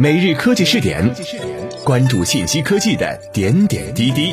[0.00, 1.12] 每日科技试点，
[1.84, 4.32] 关注信息科技的点点滴滴。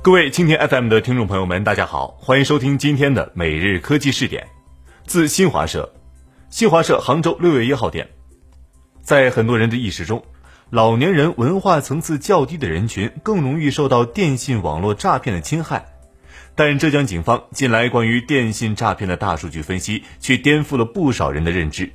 [0.00, 4.46] 各位蜻蜓 FM 的听众朋友们，大家好，欢迎收听今天的每日科技试点。
[5.04, 5.92] 自新华社，
[6.50, 8.06] 新华社杭州六月一号电，
[9.02, 10.22] 在很多人的意识中，
[10.70, 15.86] 老年人文化层次较低的人群更容易受到电信网络诈骗的侵害。
[16.54, 21.92] 但浙江警方近来关于电信诈骗的大数据分析，却颠覆了不少人的认知。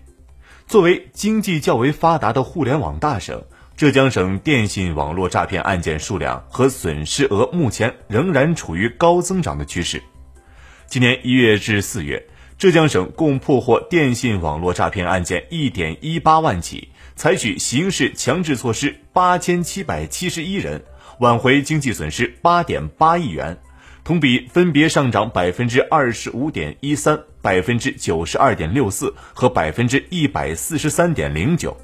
[0.67, 3.43] 作为经济较为发达的互联网大省，
[3.75, 10.01] 浙江省电信网络诈骗案件数量和损失额目前仍然处于高增长的趋势。
[10.87, 12.25] 今年一月至四月，
[12.57, 20.85] 浙江省共破获电信网络诈骗案件一点一八万起，采取刑事强制措施八千七百七十一人，
[21.19, 23.59] 挽回经济损失八点八亿元。
[24.03, 31.77] 同比分别上涨百分之二十五点一三、百分之九十二点六四和百分之一百四十三点零九。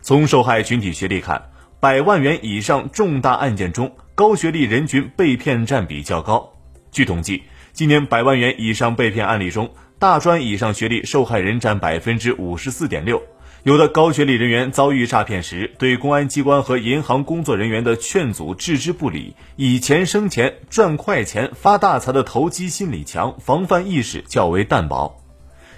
[0.00, 6.50] 从受害群体学历看，百万元以上重大案件中，高学历人群被骗占比较高。
[6.90, 7.42] 据统计，
[7.74, 13.22] 今年百万元以上被骗案例中，大专以上学历受害人占百分之五十四点六。
[13.64, 25.20] 有的高学历人员遭遇诈骗时，对公安机关和银行工作人员的劝阻置之不理，以钱生钱、赚快钱、发大财的投机心理强，防范意识较为淡薄。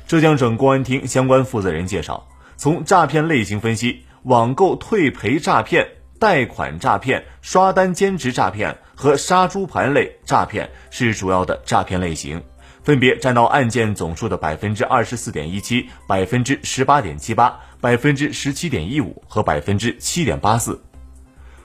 [0.07, 2.29] 浙江省公安厅相关负责人介绍，
[2.59, 12.43] 从诈骗类型分析，网购退赔诈骗、贷款诈骗、刷单兼职诈骗和杀猪盘类诈骗是主要的诈骗类型。
[12.83, 20.83] 分别占到案件总数的百分之二十四点一七、百分之十八点七八、百分之十七点一五和百分之七点八四。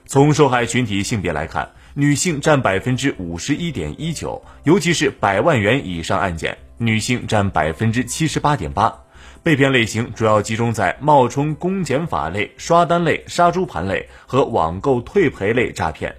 [0.05, 8.93] 从受害群体性别来看，女性占百分之五十一点一九，尤其是百万元以上案件，女性占百分之七十八点八。
[9.41, 16.15] 被骗类型主要集中在冒充公检法类、刷单类、杀猪盘类和网购退赔类诈骗，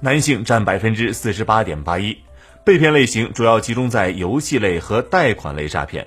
[0.00, 2.16] 男性占百分之四十八点八一。
[2.64, 6.06] 被骗类型主要集中在游戏类和贷款类诈骗。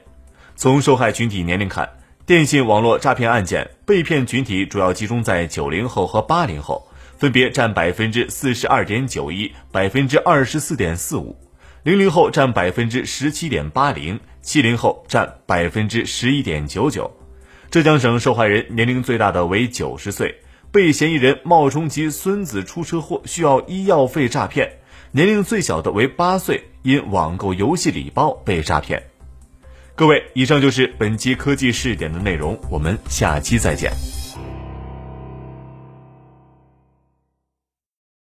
[0.56, 1.90] 从受害群体年龄看，
[2.26, 11.36] 电信网络诈骗案件被骗群体主要集中在九零后和八零后，分别占百分之四十二点九一、百分之二十四点四五；
[11.84, 17.12] 零零后占百分之十七点八零，七零后占百分之十一点九九。
[17.70, 20.34] 浙江省受害人年龄最大的为九十岁，
[20.72, 24.72] 被嫌疑人冒充其孙子出车祸需要医药费诈骗。
[25.12, 29.02] 年龄最小的为八岁，因网购游戏礼包被诈骗。
[29.96, 33.92] 各位，以上就是本期科技试点的内容，我们下期再见。